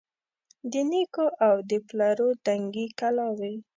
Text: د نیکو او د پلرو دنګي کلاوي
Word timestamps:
د 0.71 0.73
نیکو 0.91 1.25
او 1.47 1.55
د 1.69 1.71
پلرو 1.87 2.29
دنګي 2.45 2.87
کلاوي 2.99 3.55